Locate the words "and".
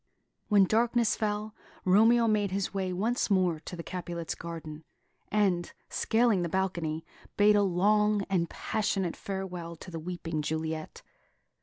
5.31-5.71, 8.27-8.49